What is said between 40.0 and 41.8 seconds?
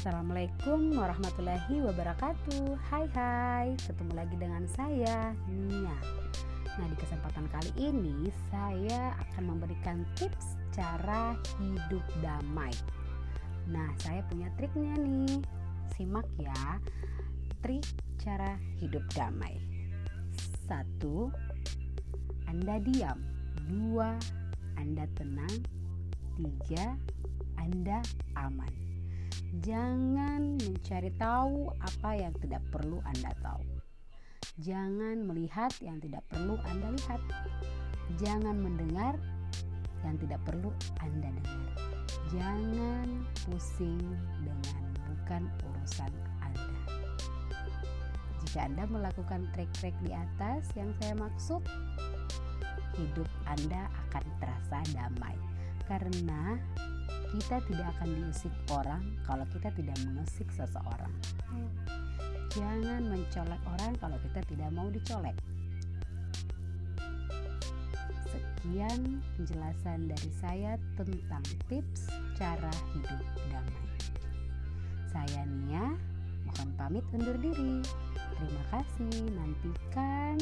yang tidak perlu Anda dengar.